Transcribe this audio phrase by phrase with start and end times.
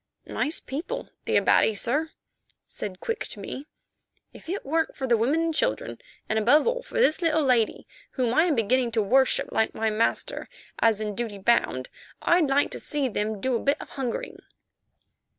[0.25, 2.09] "Nice people, the Abati, sir,"
[2.65, 3.67] said Quick to me.
[4.33, 7.85] "If it weren't for the women and children, and, above all, for this little lady,
[8.13, 11.87] whom I am beginning to worship like my master, as in duty bound,
[12.19, 14.39] I'd like to see them do a bit of hungering."